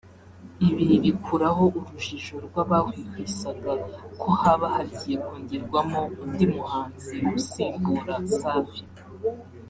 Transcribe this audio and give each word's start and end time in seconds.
ibi 0.67 0.85
bikuraho 1.03 1.63
urujijo 1.79 2.35
rw’abahwihwisaga 2.47 3.71
ko 4.21 4.29
haba 4.41 4.67
hagiye 4.75 5.15
kongerwamo 5.25 6.01
undi 6.23 6.45
muhanzi 6.55 7.15
usimbura 7.37 8.15
Safi 8.37 8.81